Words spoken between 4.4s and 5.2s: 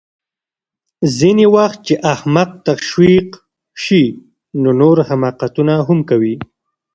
نو نور